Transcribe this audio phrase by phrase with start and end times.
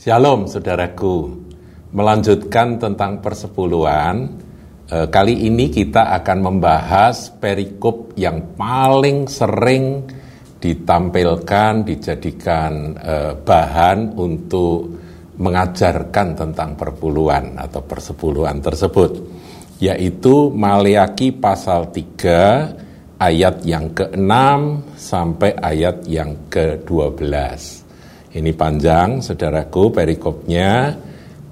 [0.00, 1.28] Shalom saudaraku,
[1.92, 4.32] melanjutkan tentang persepuluhan,
[4.88, 10.08] eh, kali ini kita akan membahas perikop yang paling sering
[10.56, 14.88] ditampilkan, dijadikan eh, bahan untuk
[15.36, 19.20] mengajarkan tentang perpuluhan atau persepuluhan tersebut,
[19.84, 24.32] yaitu Maleaki pasal 3 ayat yang ke-6
[24.96, 27.79] sampai ayat yang ke-12.
[28.30, 30.94] Ini panjang, saudaraku, perikopnya.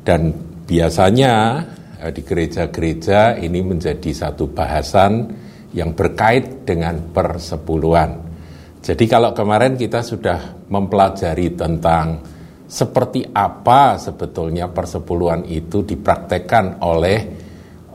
[0.03, 0.31] Dan
[0.65, 1.35] biasanya
[2.01, 5.27] eh, di gereja-gereja ini menjadi satu bahasan
[5.75, 8.29] yang berkait dengan persepuluhan.
[8.79, 12.23] Jadi kalau kemarin kita sudah mempelajari tentang
[12.69, 17.19] seperti apa sebetulnya persepuluhan itu dipraktekkan oleh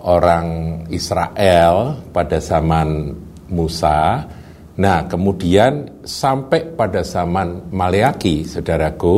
[0.04, 0.48] orang
[0.92, 3.16] Israel pada zaman
[3.54, 4.26] Musa,
[4.74, 9.18] Nah, kemudian sampai pada zaman Maleaki, saudaraku,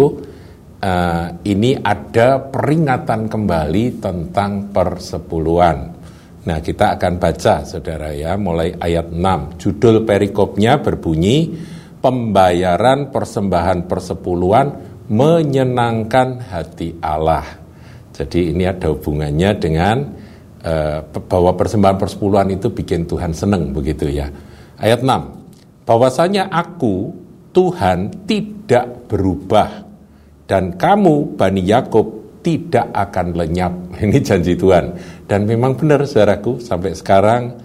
[0.83, 5.77] uh, ini ada peringatan kembali tentang persepuluhan.
[6.45, 9.55] Nah, kita akan baca, saudara ya, mulai ayat 6.
[9.55, 11.55] Judul perikopnya berbunyi,
[12.05, 14.67] Pembayaran persembahan persepuluhan
[15.09, 17.41] menyenangkan hati Allah.
[18.13, 20.05] Jadi ini ada hubungannya dengan
[20.61, 24.29] uh, bahwa persembahan persepuluhan itu bikin Tuhan seneng, begitu ya.
[24.77, 25.44] Ayat 6
[25.85, 27.13] bahwasanya aku
[27.55, 29.85] Tuhan tidak berubah
[30.45, 33.73] dan kamu Bani Yakub tidak akan lenyap.
[34.05, 34.93] Ini janji Tuhan.
[35.25, 37.57] Dan memang benar saudaraku, sampai sekarang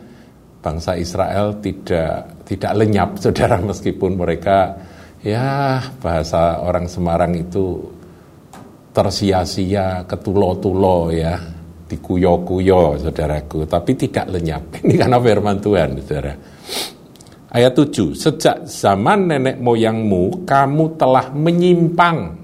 [0.64, 4.76] bangsa Israel tidak tidak lenyap saudara meskipun mereka
[5.20, 7.84] ya bahasa orang Semarang itu
[8.90, 11.36] tersia-sia, ketulo-tulo ya,
[11.86, 14.62] dikuyo-kuyo saudaraku, tapi tidak lenyap.
[14.80, 16.34] Ini karena firman Tuhan saudara.
[17.50, 22.38] Ayat 7, sejak zaman nenek moyangmu kamu telah menyimpang.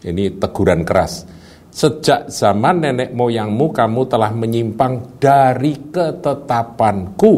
[0.00, 1.28] Ini teguran keras.
[1.68, 7.34] Sejak zaman nenek moyangmu kamu telah menyimpang dari ketetapanku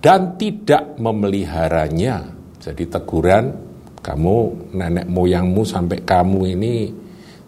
[0.00, 2.24] dan tidak memeliharanya.
[2.56, 3.44] Jadi teguran
[4.00, 4.36] kamu
[4.72, 6.74] nenek moyangmu sampai kamu ini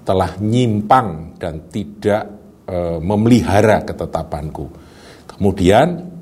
[0.04, 2.28] telah nyimpang dan tidak
[2.68, 4.68] e, memelihara ketetapanku.
[5.24, 6.15] Kemudian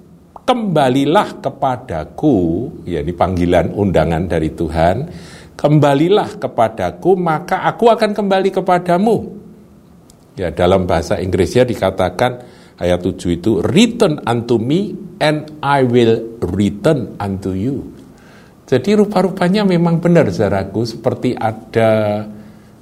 [0.44, 2.36] kembalilah kepadaku,
[2.84, 5.08] ya ini panggilan undangan dari Tuhan,
[5.56, 9.16] kembalilah kepadaku maka aku akan kembali kepadamu.
[10.36, 12.44] Ya dalam bahasa Inggrisnya dikatakan
[12.76, 17.88] ayat 7 itu return unto me and I will return unto you.
[18.64, 22.24] Jadi rupa-rupanya memang benar saudaraku seperti ada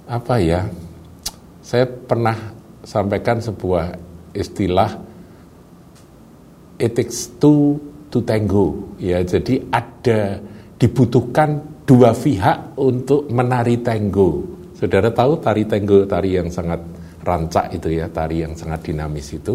[0.06, 0.67] apa ya?
[1.62, 2.34] Saya pernah
[2.83, 3.95] sampaikan sebuah
[4.34, 5.12] istilah
[6.82, 7.78] it takes two
[8.10, 8.98] to tango.
[8.98, 10.43] Ya jadi ada
[10.82, 14.43] dibutuhkan dua pihak untuk menari tango.
[14.75, 16.82] Saudara tahu tari tango tari yang sangat
[17.22, 19.54] rancak itu ya tari yang sangat dinamis itu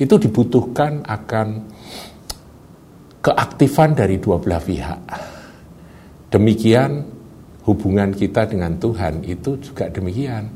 [0.00, 1.48] itu dibutuhkan akan
[3.20, 5.00] keaktifan dari dua belah pihak.
[6.32, 7.04] Demikian
[7.68, 10.48] hubungan kita dengan Tuhan itu juga demikian.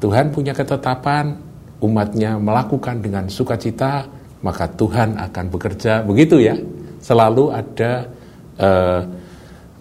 [0.00, 1.36] Tuhan punya ketetapan
[1.84, 6.54] umatnya melakukan dengan sukacita maka Tuhan akan bekerja begitu ya.
[6.98, 8.10] Selalu ada
[8.58, 9.00] uh,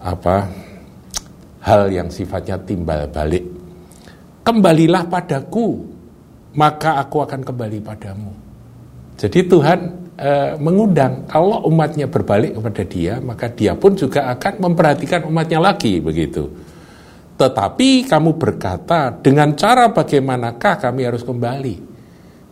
[0.01, 0.37] apa
[1.61, 3.43] hal yang sifatnya timbal balik.
[4.45, 5.83] Kembalilah padaku
[6.55, 8.31] maka aku akan kembali padamu.
[9.17, 9.79] Jadi Tuhan
[10.17, 15.99] uh, mengundang kalau umatnya berbalik kepada dia maka dia pun juga akan memperhatikan umatnya lagi
[16.01, 16.47] begitu.
[17.37, 21.86] Tetapi kamu berkata dengan cara bagaimanakah kami harus kembali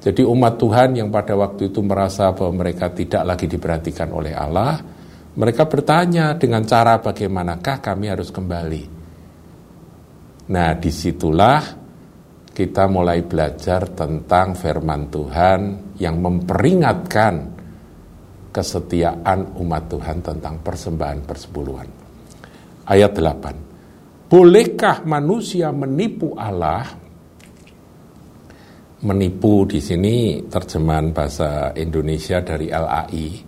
[0.06, 4.78] jadi umat Tuhan yang pada waktu itu merasa bahwa mereka tidak lagi diperhatikan oleh Allah,
[5.34, 8.84] mereka bertanya dengan cara bagaimanakah kami harus kembali.
[10.54, 11.58] Nah di situlah
[12.54, 15.60] kita mulai belajar tentang firman Tuhan
[15.98, 17.34] yang memperingatkan
[18.54, 21.90] kesetiaan umat Tuhan tentang persembahan persepuluhan.
[22.86, 24.30] Ayat 8.
[24.30, 27.05] Bolehkah manusia menipu Allah
[29.04, 33.44] menipu di sini terjemahan bahasa Indonesia dari LAI.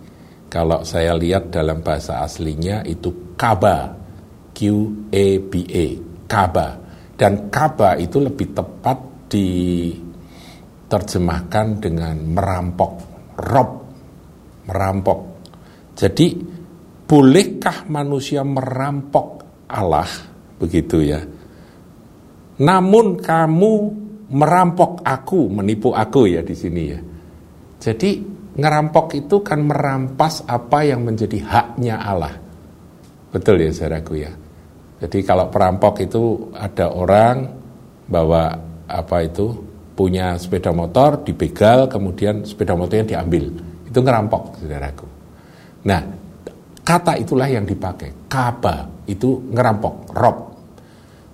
[0.48, 3.96] Kalau saya lihat dalam bahasa aslinya itu kaba,
[4.52, 4.58] Q
[5.12, 5.86] A B A,
[6.28, 6.78] kaba.
[7.18, 8.98] Dan kaba itu lebih tepat
[9.28, 12.92] diterjemahkan dengan merampok,
[13.44, 13.70] rob,
[14.68, 15.18] merampok.
[15.98, 16.38] Jadi
[17.04, 20.08] bolehkah manusia merampok Allah
[20.56, 21.20] begitu ya?
[22.58, 23.72] Namun kamu
[24.32, 27.00] merampok aku, menipu aku ya di sini ya.
[27.78, 28.10] Jadi
[28.58, 32.34] ngerampok itu kan merampas apa yang menjadi haknya Allah.
[33.30, 34.32] Betul ya saudaraku ya.
[34.98, 37.58] Jadi kalau perampok itu ada orang
[38.08, 38.56] bawa
[38.88, 39.46] apa itu
[39.98, 43.50] punya sepeda motor dibegal kemudian sepeda motornya diambil
[43.84, 45.06] itu ngerampok saudaraku
[45.82, 46.00] nah
[46.86, 50.36] kata itulah yang dipakai kaba itu ngerampok rob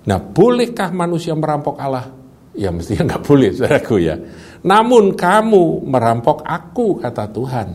[0.09, 2.09] nah bolehkah manusia merampok Allah
[2.55, 4.15] ya mestinya nggak boleh saudaraku ya
[4.65, 7.67] namun kamu merampok aku kata Tuhan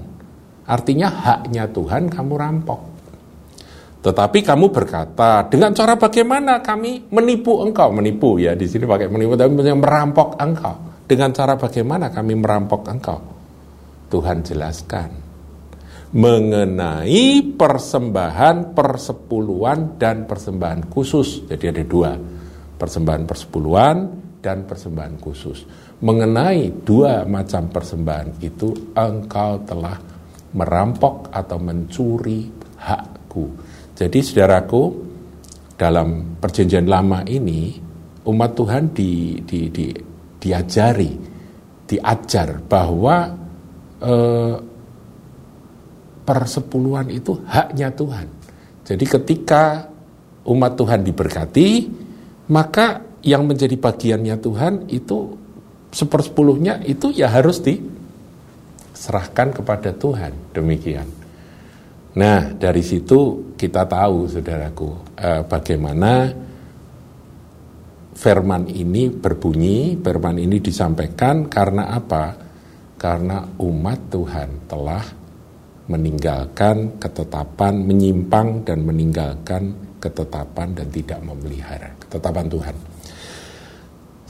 [0.67, 2.91] artinya haknya Tuhan kamu rampok
[4.01, 7.93] tetapi kamu berkata, dengan cara bagaimana kami menipu engkau?
[7.93, 11.05] Menipu ya, di sini pakai menipu, tapi merampok engkau.
[11.05, 13.21] Dengan cara bagaimana kami merampok engkau?
[14.09, 15.11] Tuhan jelaskan.
[16.17, 21.45] Mengenai persembahan persepuluhan dan persembahan khusus.
[21.45, 22.17] Jadi ada dua,
[22.81, 23.97] persembahan persepuluhan
[24.41, 25.69] dan persembahan khusus.
[26.01, 29.97] Mengenai dua macam persembahan itu, engkau telah
[30.57, 32.49] merampok atau mencuri
[32.81, 33.71] hakku
[34.01, 34.97] jadi saudaraku,
[35.77, 37.77] dalam perjanjian lama ini,
[38.25, 39.93] umat Tuhan di, di, di,
[40.41, 41.13] diajari,
[41.85, 43.29] diajar bahwa
[44.01, 44.57] eh,
[46.25, 48.27] persepuluhan itu haknya Tuhan.
[48.89, 49.85] Jadi ketika
[50.49, 51.69] umat Tuhan diberkati,
[52.49, 55.37] maka yang menjadi bagiannya Tuhan itu
[55.91, 60.55] sepersepuluhnya itu ya harus diserahkan kepada Tuhan.
[60.57, 61.07] Demikian.
[62.11, 66.27] Nah, dari situ kita tahu, saudaraku, eh, bagaimana
[68.19, 72.35] firman ini berbunyi, firman ini disampaikan karena apa?
[72.99, 75.05] Karena umat Tuhan telah
[75.87, 82.90] meninggalkan ketetapan, menyimpang dan meninggalkan ketetapan dan tidak memelihara ketetapan Tuhan.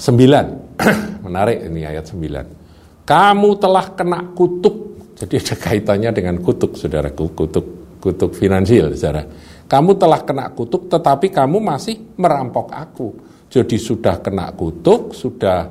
[0.01, 0.47] Sembilan,
[1.29, 2.47] menarik ini ayat sembilan.
[3.05, 7.67] Kamu telah kena kutuk jadi ada kaitannya dengan kutuk, saudaraku, kutuk,
[8.01, 9.21] kutuk finansial, saudara.
[9.69, 13.09] Kamu telah kena kutuk, tetapi kamu masih merampok aku.
[13.53, 15.69] Jadi sudah kena kutuk, sudah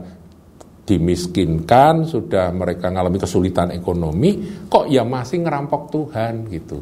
[0.86, 6.78] dimiskinkan, sudah mereka mengalami kesulitan ekonomi, kok ya masih ngerampok Tuhan gitu.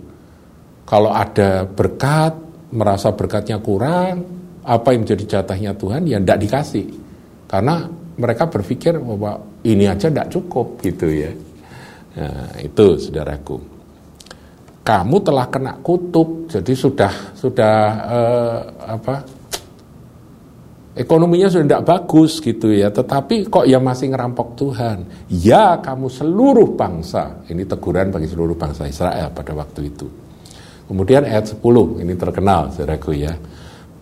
[0.83, 2.35] Kalau ada berkat,
[2.75, 4.27] merasa berkatnya kurang,
[4.67, 7.06] apa yang menjadi jatahnya Tuhan ya tidak dikasih.
[7.47, 7.87] Karena
[8.19, 11.31] mereka berpikir bahwa ini aja tidak cukup gitu ya.
[12.17, 13.57] Nah, itu saudaraku.
[14.81, 17.75] Kamu telah kena kutuk, jadi sudah sudah
[18.07, 19.15] eh, apa?
[20.97, 25.29] Ekonominya sudah tidak bagus gitu ya, tetapi kok ya masih ngerampok Tuhan.
[25.29, 30.09] Ya kamu seluruh bangsa, ini teguran bagi seluruh bangsa Israel pada waktu itu.
[30.89, 33.35] Kemudian ayat 10, ini terkenal saudaraku ya.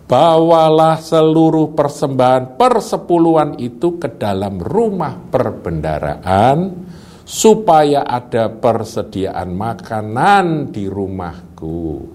[0.06, 6.86] Bawalah seluruh persembahan persepuluhan itu ke dalam rumah perbendaraan
[7.26, 12.06] supaya ada persediaan makanan di rumahku.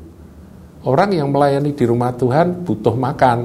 [0.88, 3.40] Orang yang melayani di rumah Tuhan butuh makan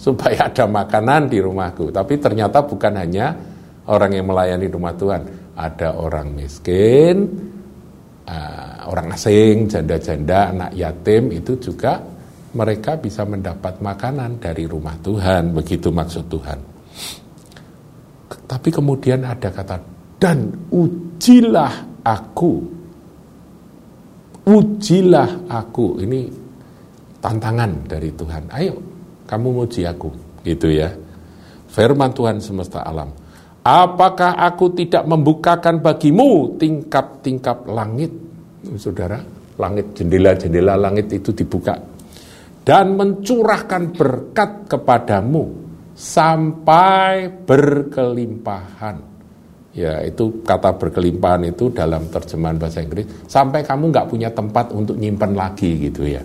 [0.00, 1.92] supaya ada makanan di rumahku.
[1.92, 3.36] Tapi ternyata bukan hanya
[3.84, 7.28] orang yang melayani rumah Tuhan, ada orang miskin,
[8.24, 12.13] uh, orang asing, janda-janda, anak yatim itu juga
[12.54, 16.58] mereka bisa mendapat makanan dari rumah Tuhan, begitu maksud Tuhan.
[18.44, 19.76] Tapi kemudian ada kata
[20.22, 22.62] dan ujilah aku.
[24.44, 25.98] Ujilah aku.
[26.00, 26.20] Ini
[27.18, 28.48] tantangan dari Tuhan.
[28.52, 28.76] Ayo,
[29.26, 30.08] kamu uji aku.
[30.44, 30.92] Gitu ya.
[31.72, 33.10] Firman Tuhan semesta alam.
[33.64, 38.12] Apakah aku tidak membukakan bagimu tingkap-tingkap langit?
[38.76, 39.18] Saudara,
[39.56, 41.93] langit jendela-jendela langit itu dibuka
[42.64, 45.52] dan mencurahkan berkat kepadamu
[45.92, 49.14] sampai berkelimpahan.
[49.74, 54.96] Ya, itu kata berkelimpahan itu dalam terjemahan bahasa Inggris sampai kamu nggak punya tempat untuk
[54.96, 56.22] nyimpan lagi gitu ya.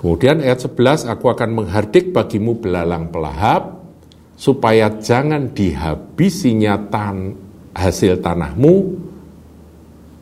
[0.00, 3.84] Kemudian ayat 11, aku akan menghardik bagimu belalang pelahap
[4.40, 7.36] supaya jangan dihabisinya tan
[7.76, 8.74] hasil tanahmu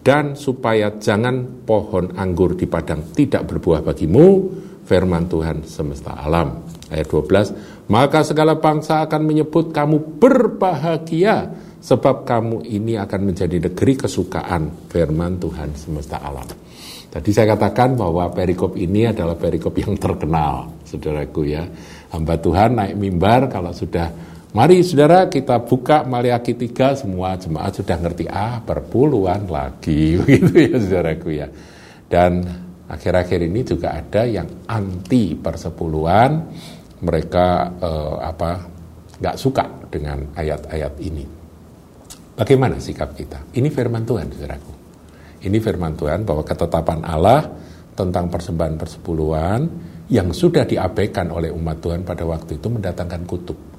[0.09, 4.49] dan supaya jangan pohon anggur di padang tidak berbuah bagimu
[4.89, 6.65] firman Tuhan semesta alam.
[6.89, 11.53] Ayat 12, maka segala bangsa akan menyebut kamu berbahagia
[11.85, 16.49] sebab kamu ini akan menjadi negeri kesukaan firman Tuhan semesta alam.
[17.13, 21.69] Tadi saya katakan bahwa perikop ini adalah perikop yang terkenal, saudaraku ya.
[22.17, 24.09] Hamba Tuhan naik mimbar kalau sudah,
[24.59, 30.77] mari saudara kita buka Maliaki 3, semua jemaat sudah ngerti, ah perpuluhan lagi, begitu ya
[30.83, 31.47] saudaraku ya.
[32.11, 32.43] Dan
[32.91, 36.43] akhir-akhir ini juga ada yang anti persepuluhan,
[37.07, 38.51] mereka eh, apa
[39.23, 41.23] nggak suka dengan ayat-ayat ini.
[42.35, 43.55] Bagaimana sikap kita?
[43.55, 44.75] Ini firman Tuhan, saudaraku.
[45.39, 47.47] Ini firman Tuhan bahwa ketetapan Allah
[47.95, 49.61] tentang persembahan persepuluhan
[50.11, 53.78] yang sudah diabaikan oleh umat Tuhan pada waktu itu mendatangkan kutuk.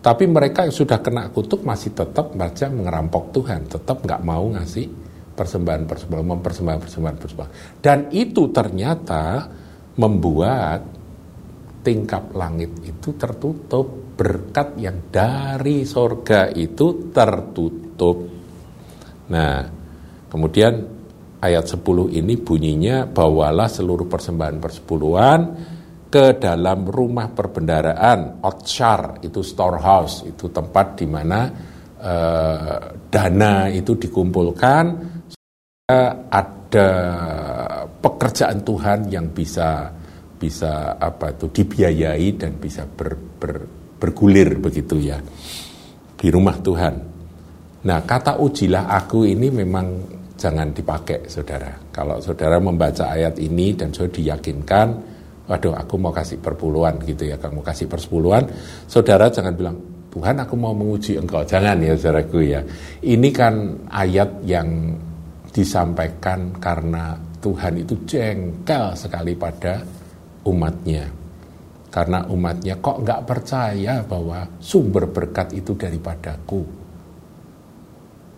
[0.00, 4.88] Tapi mereka yang sudah kena kutuk masih tetap baca mengerampok Tuhan, tetap nggak mau ngasih
[5.36, 7.52] persembahan persembahan mempersembahkan persembahan persembahan.
[7.84, 9.44] Dan itu ternyata
[10.00, 10.80] membuat
[11.84, 18.18] tingkap langit itu tertutup, berkat yang dari sorga itu tertutup.
[19.32, 19.64] Nah,
[20.32, 20.72] kemudian
[21.40, 25.40] ayat 10 ini bunyinya bawalah seluruh persembahan persepuluhan
[26.10, 31.40] ke dalam rumah perbendaraan Otshar itu storehouse itu tempat di mana
[32.02, 34.84] eh, dana itu dikumpulkan
[36.30, 36.90] ada
[37.98, 39.90] pekerjaan Tuhan yang bisa
[40.40, 43.54] bisa apa itu dibiayai dan bisa ber, ber,
[43.98, 45.18] bergulir begitu ya
[46.14, 46.94] di rumah Tuhan.
[47.80, 49.86] Nah kata ujilah aku ini memang
[50.38, 51.74] jangan dipakai saudara.
[51.92, 54.88] Kalau saudara membaca ayat ini dan saudara diyakinkan
[55.50, 58.46] waduh aku mau kasih perpuluhan gitu ya, kamu kasih persepuluhan,
[58.86, 59.76] saudara jangan bilang,
[60.14, 62.62] Tuhan aku mau menguji engkau, jangan ya saudaraku ya.
[63.02, 63.54] Ini kan
[63.90, 64.94] ayat yang
[65.50, 69.82] disampaikan karena Tuhan itu jengkel sekali pada
[70.46, 71.10] umatnya.
[71.90, 76.62] Karena umatnya kok nggak percaya bahwa sumber berkat itu daripadaku.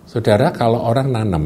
[0.09, 1.45] Saudara kalau orang nanam,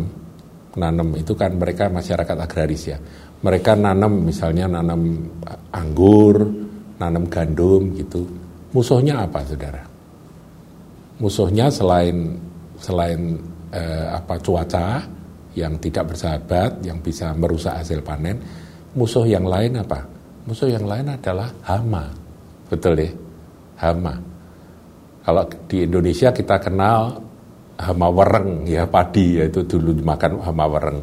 [0.79, 2.99] nanam itu kan mereka masyarakat agraris ya
[3.45, 5.29] mereka nanam misalnya nanam
[5.73, 6.47] anggur,
[6.97, 8.25] nanam gandum gitu.
[8.73, 9.83] Musuhnya apa, saudara?
[11.21, 12.37] Musuhnya selain
[12.77, 13.41] selain
[13.73, 15.05] eh, apa cuaca
[15.57, 18.37] yang tidak bersahabat, yang bisa merusak hasil panen,
[18.93, 20.05] musuh yang lain apa?
[20.45, 22.13] Musuh yang lain adalah hama,
[22.69, 23.11] betul ya?
[23.81, 24.15] Hama.
[25.25, 27.19] Kalau di Indonesia kita kenal
[27.77, 31.01] hama wereng ya padi yaitu dulu dimakan hama wereng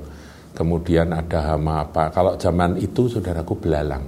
[0.53, 2.13] kemudian ada hama apa.
[2.13, 4.05] Kalau zaman itu saudaraku belalang.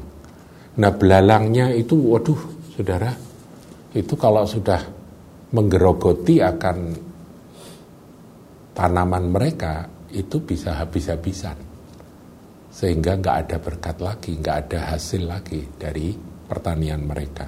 [0.75, 2.37] Nah belalangnya itu, waduh
[2.71, 3.11] saudara,
[3.91, 4.81] itu kalau sudah
[5.51, 6.77] menggerogoti akan
[8.77, 11.57] tanaman mereka, itu bisa habis-habisan.
[12.69, 16.11] Sehingga nggak ada berkat lagi, nggak ada hasil lagi dari
[16.45, 17.47] pertanian mereka.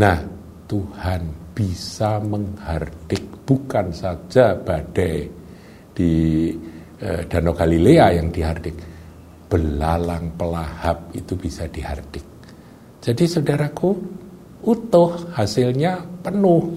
[0.00, 0.18] Nah,
[0.64, 5.28] Tuhan bisa menghardik bukan saja badai
[5.94, 6.50] di
[7.04, 8.76] eh, Danau Galilea yang dihardik.
[9.44, 12.24] Belalang pelahap itu bisa dihardik.
[13.04, 13.92] Jadi saudaraku,
[14.64, 16.72] utuh hasilnya penuh.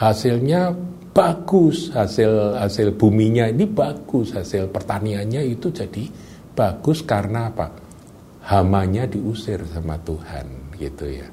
[0.00, 0.72] Hasilnya
[1.12, 6.08] bagus, hasil hasil buminya ini bagus, hasil pertaniannya itu jadi
[6.54, 7.68] bagus karena apa?
[8.48, 11.28] Hamanya diusir sama Tuhan gitu ya.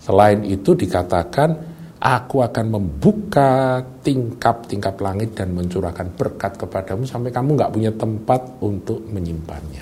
[0.00, 1.73] Selain itu dikatakan
[2.04, 9.00] Aku akan membuka tingkap-tingkap langit dan mencurahkan berkat kepadamu sampai kamu nggak punya tempat untuk
[9.08, 9.80] menyimpannya.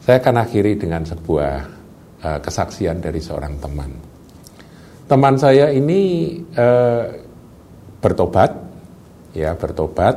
[0.00, 1.54] Saya akan akhiri dengan sebuah
[2.24, 3.92] uh, kesaksian dari seorang teman.
[5.04, 7.04] Teman saya ini uh,
[8.00, 8.56] bertobat,
[9.36, 10.16] ya bertobat,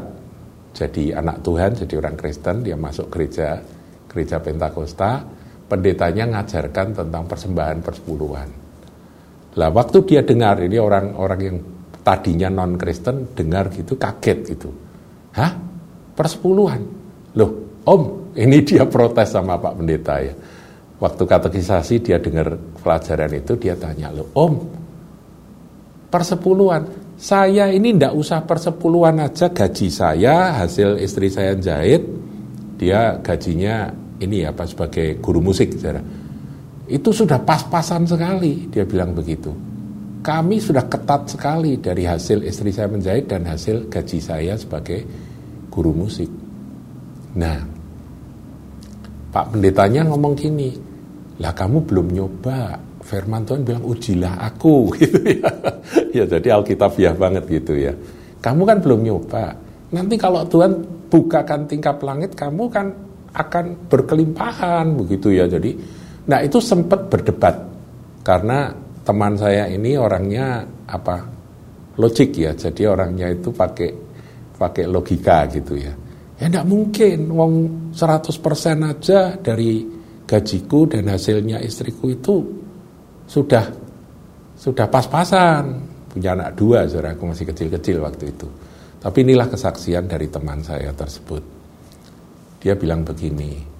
[0.71, 3.59] jadi anak Tuhan, jadi orang Kristen, dia masuk gereja,
[4.07, 5.19] gereja Pentakosta,
[5.67, 8.66] pendetanya ngajarkan tentang persembahan persepuluhan
[9.57, 11.57] lah waktu dia dengar ini orang-orang yang
[12.05, 14.69] tadinya non Kristen dengar gitu kaget gitu.
[15.33, 15.51] Hah?
[16.13, 16.81] Persepuluhan.
[17.35, 20.33] Loh, Om, ini dia protes sama Pak Pendeta ya.
[20.97, 24.53] Waktu katekisasi dia dengar pelajaran itu dia tanya, "Loh, Om,
[26.09, 27.05] persepuluhan.
[27.17, 32.05] Saya ini ndak usah persepuluhan aja gaji saya hasil istri saya jahit.
[32.77, 33.89] Dia gajinya
[34.21, 36.26] ini apa sebagai guru musik saudara
[36.87, 39.51] itu sudah pas-pasan sekali, dia bilang begitu.
[40.23, 45.03] Kami sudah ketat sekali dari hasil istri saya menjahit dan hasil gaji saya sebagai
[45.71, 46.27] guru musik.
[47.37, 47.59] Nah,
[49.27, 50.71] Pak pendetanya ngomong gini,
[51.43, 52.79] lah kamu belum nyoba.
[53.07, 55.47] Firman Tuhan bilang ujilah aku gitu ya.
[56.11, 57.95] ya jadi Alkitabiah banget gitu ya.
[58.43, 59.55] Kamu kan belum nyoba.
[59.95, 60.75] Nanti kalau Tuhan
[61.07, 62.91] bukakan tingkap langit, kamu kan
[63.31, 65.47] akan berkelimpahan begitu ya.
[65.47, 65.79] Jadi
[66.27, 67.55] Nah itu sempat berdebat
[68.23, 68.71] karena
[69.07, 71.23] teman saya ini orangnya apa
[71.95, 73.89] logik ya, jadi orangnya itu pakai
[74.59, 75.93] pakai logika gitu ya.
[76.37, 77.53] Ya enggak mungkin, wong
[77.95, 78.29] 100%
[78.85, 79.81] aja dari
[80.27, 82.35] gajiku dan hasilnya istriku itu
[83.25, 83.65] sudah
[84.53, 85.63] sudah pas-pasan
[86.11, 88.47] punya anak dua, saudara aku masih kecil-kecil waktu itu.
[88.97, 91.41] Tapi inilah kesaksian dari teman saya tersebut.
[92.57, 93.76] Dia bilang begini,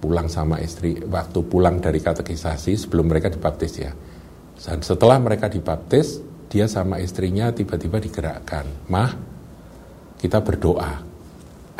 [0.00, 3.92] pulang sama istri waktu pulang dari katekisasi sebelum mereka dibaptis ya.
[4.60, 9.12] Dan setelah mereka dibaptis, dia sama istrinya tiba-tiba digerakkan, "Mah,
[10.20, 10.92] kita berdoa.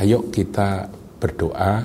[0.01, 0.89] Ayo kita
[1.21, 1.85] berdoa.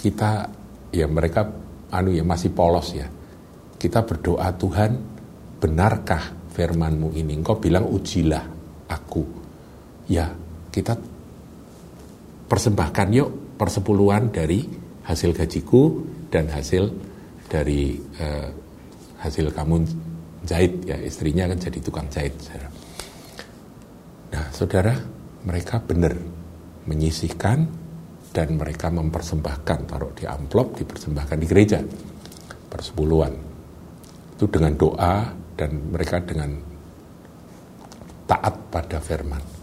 [0.00, 0.48] Kita
[0.88, 1.44] ya mereka
[1.92, 3.04] anu ya masih polos ya.
[3.76, 4.92] Kita berdoa Tuhan,
[5.60, 7.36] benarkah firmanmu ini.
[7.36, 8.44] Engkau bilang ujilah
[8.88, 9.24] aku.
[10.08, 10.32] Ya,
[10.72, 10.96] kita
[12.48, 14.64] persembahkan yuk persepuluhan dari
[15.04, 16.00] hasil gajiku
[16.32, 16.90] dan hasil
[17.46, 18.48] dari uh,
[19.20, 19.84] hasil kamu
[20.44, 22.68] jahit ya istrinya kan jadi tukang jahit saudara.
[24.34, 24.94] Nah saudara
[25.44, 26.16] mereka benar
[26.84, 27.68] menyisihkan
[28.34, 31.78] dan mereka mempersembahkan taruh di amplop dipersembahkan di gereja
[32.68, 33.32] persepuluhan
[34.34, 36.50] itu dengan doa dan mereka dengan
[38.26, 39.53] taat pada firman.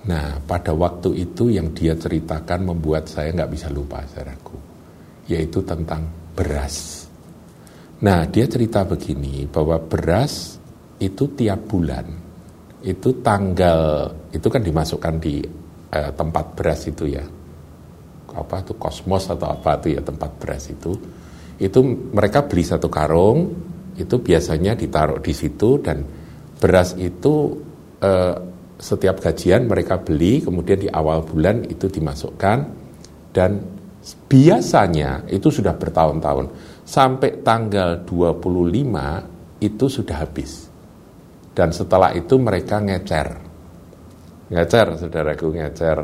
[0.00, 4.56] Nah, pada waktu itu yang dia ceritakan membuat saya nggak bisa lupa, saudaraku,
[5.28, 7.04] yaitu tentang beras.
[8.00, 10.56] Nah, dia cerita begini bahwa beras
[11.00, 12.06] itu tiap bulan
[12.80, 15.44] itu tanggal itu kan dimasukkan di
[15.92, 17.24] eh, tempat beras itu ya
[18.30, 20.96] apa itu kosmos atau apa itu ya tempat beras itu
[21.60, 21.80] itu
[22.16, 23.52] mereka beli satu karung
[24.00, 26.00] itu biasanya ditaruh di situ dan
[26.56, 27.52] beras itu
[28.00, 28.36] eh,
[28.80, 32.58] setiap gajian mereka beli kemudian di awal bulan itu dimasukkan
[33.30, 33.60] dan
[34.26, 36.46] biasanya itu sudah bertahun-tahun.
[36.88, 40.66] Sampai tanggal 25 itu sudah habis.
[41.52, 43.28] Dan setelah itu mereka ngecer.
[44.50, 45.98] Ngecer saudaraku ngecer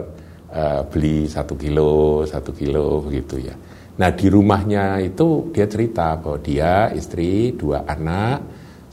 [0.53, 3.57] uh, beli satu kilo satu kilo begitu ya.
[3.97, 8.39] Nah di rumahnya itu dia cerita bahwa dia istri dua anak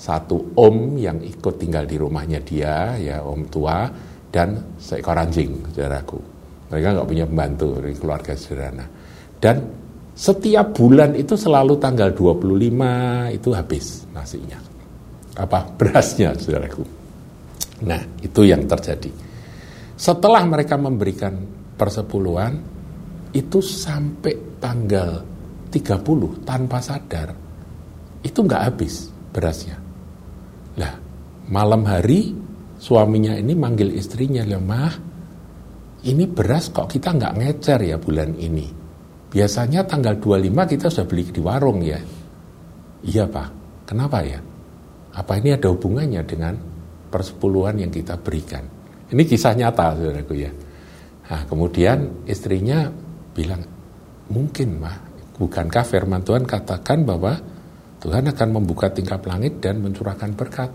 [0.04, 3.88] satu om yang ikut tinggal di rumahnya dia ya om tua
[4.28, 6.20] dan seekor anjing saudaraku.
[6.68, 8.84] Mereka nggak punya pembantu dari keluarga sederhana.
[9.40, 9.64] Dan
[10.12, 14.60] setiap bulan itu selalu tanggal 25 itu habis nasinya.
[15.40, 16.84] Apa berasnya saudaraku?
[17.88, 19.12] Nah itu yang terjadi.
[19.96, 21.32] Setelah mereka memberikan
[21.80, 22.60] persepuluhan
[23.32, 25.24] itu sampai tanggal
[25.72, 27.30] 30 tanpa sadar
[28.20, 29.83] itu nggak habis berasnya.
[30.80, 30.94] Lah,
[31.50, 32.34] malam hari
[32.80, 34.94] suaminya ini manggil istrinya, "Ya, Mah,
[36.04, 38.68] ini beras kok kita nggak ngecer ya bulan ini.
[39.34, 42.00] Biasanya tanggal 25 kita sudah beli di warung ya."
[43.04, 43.50] Iya, Pak.
[43.84, 44.40] Kenapa ya?
[45.14, 46.56] Apa ini ada hubungannya dengan
[47.12, 48.66] persepuluhan yang kita berikan?
[49.14, 50.50] Ini kisah nyata, saudaraku ya.
[51.30, 52.90] Nah, kemudian istrinya
[53.36, 53.62] bilang,
[54.34, 54.98] mungkin mah,
[55.38, 57.38] bukankah firman Tuhan katakan bahwa
[58.04, 60.68] Tuhan akan membuka tingkap langit dan mencurahkan berkat.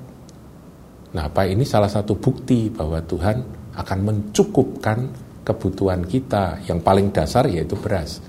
[1.13, 3.37] Nah, apa ini salah satu bukti bahwa Tuhan
[3.77, 4.99] akan mencukupkan
[5.45, 8.25] kebutuhan kita yang paling dasar yaitu beras.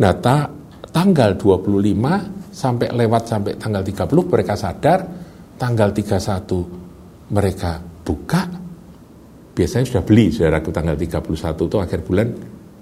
[0.00, 0.48] Nah, ta,
[0.88, 4.98] tanggal 25 sampai lewat sampai tanggal 30 mereka sadar,
[5.60, 8.42] tanggal 31 mereka buka,
[9.52, 12.28] biasanya sudah beli, saudaraku tanggal 31 itu akhir bulan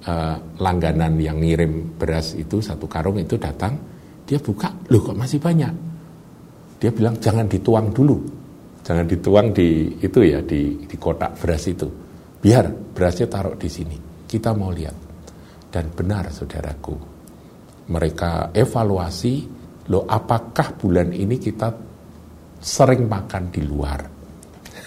[0.06, 3.97] uh, langganan yang ngirim beras itu satu karung itu datang,
[4.28, 5.72] dia buka, loh kok masih banyak?
[6.76, 8.20] Dia bilang jangan dituang dulu,
[8.84, 11.88] jangan dituang di itu ya di, di kotak beras itu,
[12.36, 13.96] biar berasnya taruh di sini.
[14.28, 14.96] Kita mau lihat
[15.72, 16.92] dan benar saudaraku,
[17.88, 19.48] mereka evaluasi,
[19.88, 21.72] loh apakah bulan ini kita
[22.60, 24.00] sering makan di luar?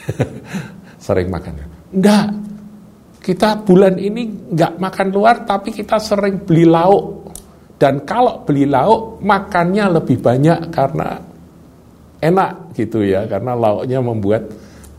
[1.06, 1.54] sering makan.
[1.98, 2.28] Enggak,
[3.22, 7.21] kita bulan ini nggak makan luar, tapi kita sering beli lauk.
[7.82, 11.17] Dan kalau beli lauk, makannya lebih banyak karena
[12.22, 13.26] enak gitu ya.
[13.26, 14.46] Karena lauknya membuat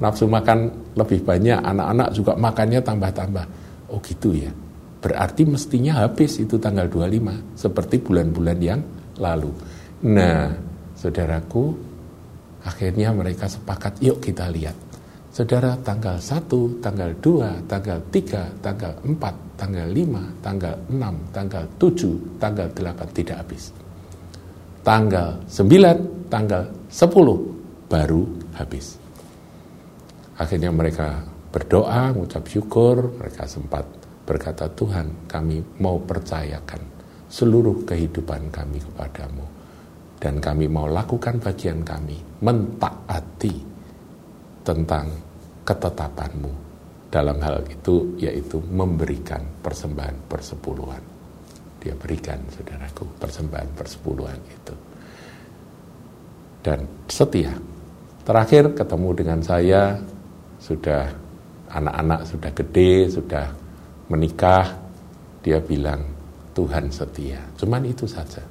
[0.02, 1.62] nafsu makan lebih banyak.
[1.62, 3.46] Anak-anak juga makannya tambah-tambah.
[3.94, 4.50] Oh gitu ya.
[4.98, 7.54] Berarti mestinya habis itu tanggal 25.
[7.54, 8.82] Seperti bulan-bulan yang
[9.22, 9.54] lalu.
[10.02, 10.50] Nah,
[10.98, 11.70] saudaraku,
[12.66, 14.74] akhirnya mereka sepakat, yuk kita lihat
[15.32, 22.36] Saudara tanggal 1, tanggal 2, tanggal 3, tanggal 4, tanggal 5, tanggal 6, tanggal 7,
[22.36, 23.72] tanggal 8 tidak habis.
[24.84, 28.22] Tanggal 9, tanggal 10 baru
[28.60, 29.00] habis.
[30.36, 33.88] Akhirnya mereka berdoa, mengucap syukur, mereka sempat
[34.28, 36.84] berkata, Tuhan kami mau percayakan
[37.32, 39.48] seluruh kehidupan kami kepadamu.
[40.20, 43.71] Dan kami mau lakukan bagian kami, mentaati
[44.62, 45.10] tentang
[45.62, 46.52] ketetapanmu
[47.12, 51.02] dalam hal itu yaitu memberikan persembahan persepuluhan.
[51.82, 54.74] Dia berikan saudaraku persembahan persepuluhan itu.
[56.62, 57.52] Dan setia.
[58.22, 59.98] Terakhir ketemu dengan saya
[60.62, 61.10] sudah
[61.74, 63.46] anak-anak sudah gede, sudah
[64.06, 64.78] menikah,
[65.42, 66.06] dia bilang
[66.54, 67.42] Tuhan setia.
[67.58, 68.46] Cuman itu saja.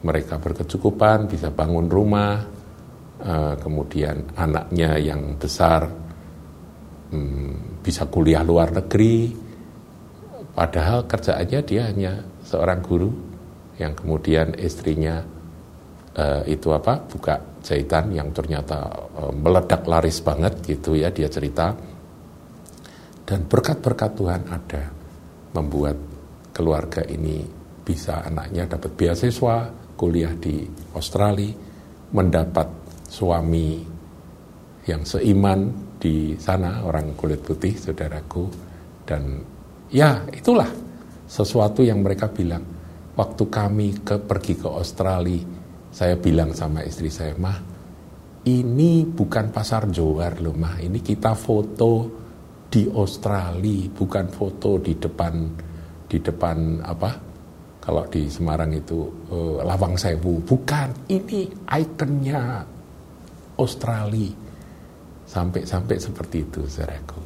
[0.00, 2.55] Mereka berkecukupan, bisa bangun rumah,
[3.16, 5.88] Eh, kemudian anaknya yang besar
[7.08, 9.32] hmm, bisa kuliah luar negeri,
[10.52, 12.12] padahal kerjaannya dia hanya
[12.44, 13.08] seorang guru
[13.80, 15.24] yang kemudian istrinya
[16.16, 18.84] uh, itu apa buka jahitan yang ternyata
[19.16, 21.72] uh, meledak laris banget gitu ya dia cerita.
[23.24, 24.92] Dan berkat-berkat Tuhan ada
[25.56, 25.96] membuat
[26.52, 27.48] keluarga ini
[27.80, 29.56] bisa anaknya dapat beasiswa
[29.96, 31.52] kuliah di Australia
[32.12, 33.80] mendapat suami
[34.86, 38.46] yang seiman di sana orang kulit putih saudaraku
[39.06, 39.40] dan
[39.90, 40.68] ya itulah
[41.26, 42.62] sesuatu yang mereka bilang
[43.16, 45.56] waktu kami ke pergi ke Australia
[45.96, 47.56] saya bilang sama istri saya, mah
[48.44, 52.04] ini bukan pasar Johar loh mah, ini kita foto
[52.68, 55.34] di Australia, bukan foto di depan
[56.04, 57.10] di depan apa?
[57.80, 61.06] Kalau di Semarang itu uh, Lawang Sewu, bukan.
[61.08, 62.42] Ini ikonnya
[63.58, 64.32] Australia.
[65.26, 67.20] Sampai-sampai seperti itu, saudaraku.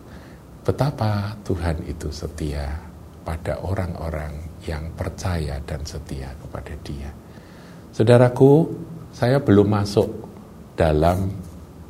[0.64, 2.81] Betapa Tuhan itu setia
[3.21, 7.11] pada orang-orang yang percaya dan setia kepada Dia.
[7.93, 8.53] Saudaraku,
[9.12, 10.09] saya belum masuk
[10.77, 11.29] dalam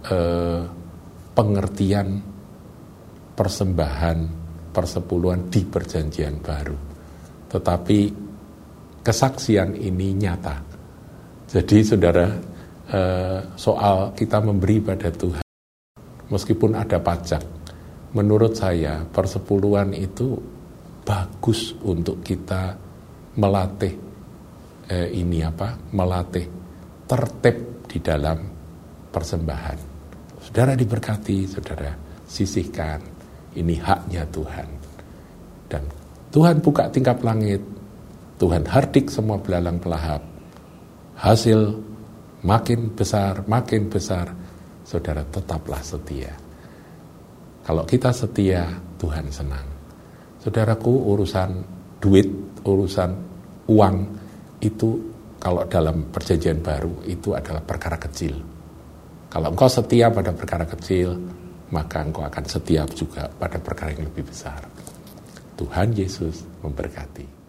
[0.07, 0.63] eh,
[1.35, 2.09] pengertian
[3.35, 4.19] persembahan
[4.71, 6.79] persepuluhan di perjanjian baru.
[7.51, 7.99] Tetapi
[9.03, 10.57] kesaksian ini nyata.
[11.51, 12.31] Jadi saudara,
[12.91, 15.47] eh, soal kita memberi pada Tuhan,
[16.29, 17.43] meskipun ada pajak,
[18.15, 20.35] menurut saya persepuluhan itu
[21.07, 22.75] bagus untuk kita
[23.39, 23.95] melatih
[24.91, 26.47] eh, ini apa melatih
[27.07, 28.39] tertib di dalam
[29.11, 29.79] persembahan.
[30.41, 31.91] Saudara diberkati, saudara
[32.27, 33.03] sisihkan.
[33.51, 34.69] Ini haknya Tuhan.
[35.67, 35.83] Dan
[36.31, 37.59] Tuhan buka tingkap langit,
[38.39, 40.23] Tuhan hardik semua belalang pelahap.
[41.19, 41.90] Hasil
[42.45, 44.33] makin besar, makin besar,
[44.85, 46.33] saudara tetaplah setia.
[47.65, 49.69] Kalau kita setia, Tuhan senang.
[50.41, 51.51] Saudaraku, urusan
[52.01, 52.27] duit,
[52.65, 53.11] urusan
[53.69, 53.97] uang,
[54.61, 54.89] itu
[55.41, 58.37] kalau dalam perjanjian baru itu adalah perkara kecil.
[59.31, 61.17] Kalau engkau setia pada perkara kecil,
[61.71, 64.61] maka engkau akan setia juga pada perkara yang lebih besar.
[65.57, 67.40] Tuhan Yesus memberkati.